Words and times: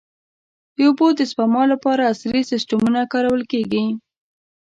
د 0.75 0.77
اوبو 0.87 1.07
د 1.15 1.21
سپما 1.31 1.63
لپاره 1.73 2.01
عصري 2.11 2.41
سیستمونه 2.51 2.99
کارول 3.13 3.41
کېږي. 3.51 3.85